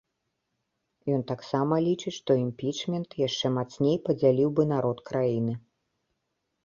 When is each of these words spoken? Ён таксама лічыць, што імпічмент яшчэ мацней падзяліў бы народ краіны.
Ён 1.15 1.21
таксама 1.31 1.73
лічыць, 1.87 2.15
што 2.19 2.31
імпічмент 2.45 3.09
яшчэ 3.27 3.47
мацней 3.59 3.97
падзяліў 4.09 4.49
бы 4.61 4.67
народ 4.75 4.97
краіны. 5.11 5.53